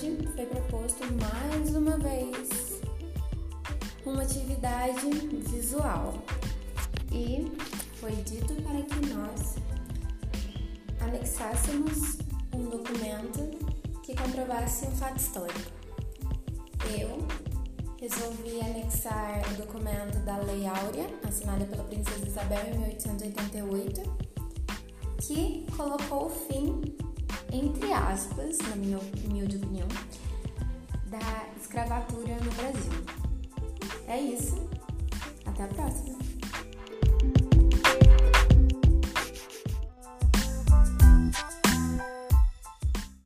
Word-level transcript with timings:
hoje 0.00 0.18
foi 0.34 0.46
proposto 0.46 1.04
mais 1.20 1.76
uma 1.76 1.96
vez 1.98 2.80
uma 4.04 4.22
atividade 4.22 5.10
visual 5.48 6.14
e 7.12 7.52
foi 7.96 8.12
dito 8.16 8.54
para 8.62 8.82
que 8.82 9.06
nós 9.14 9.56
anexássemos 11.00 12.18
um 12.54 12.68
documento 12.68 14.02
que 14.02 14.16
comprovasse 14.16 14.86
um 14.86 14.90
fato 14.96 15.18
histórico. 15.18 15.70
Eu 16.98 17.26
resolvi 18.00 18.60
anexar 18.60 19.40
o 19.52 19.56
documento 19.56 20.18
da 20.24 20.38
Lei 20.38 20.66
Áurea, 20.66 21.06
assinada 21.28 21.64
pela 21.66 21.84
Princesa 21.84 22.26
Isabel 22.26 22.66
em 22.66 22.78
1888, 22.78 24.02
que 25.20 25.66
colocou 25.76 26.26
o 26.26 26.30
fim, 26.30 26.82
entre 27.52 27.92
aspas, 27.92 28.58
na 28.68 28.76
minha 28.76 28.98
humilde 28.98 29.56
opinião, 29.56 29.88
da 31.06 31.46
escravatura 31.60 32.36
no 32.36 32.50
Brasil. 32.52 33.04
É 34.06 34.20
isso. 34.20 34.68
Até 35.46 35.64
a 35.64 35.68
próxima! 35.68 36.29